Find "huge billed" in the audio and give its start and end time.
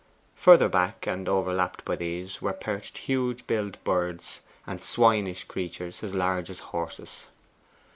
2.97-3.77